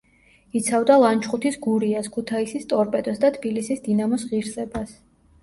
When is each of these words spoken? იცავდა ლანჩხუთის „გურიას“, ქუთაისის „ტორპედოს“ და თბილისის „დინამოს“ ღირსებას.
იცავდა 0.59 0.95
ლანჩხუთის 1.03 1.59
„გურიას“, 1.65 2.09
ქუთაისის 2.15 2.67
„ტორპედოს“ 2.73 3.23
და 3.27 3.33
თბილისის 3.37 3.87
„დინამოს“ 3.91 4.27
ღირსებას. 4.33 4.99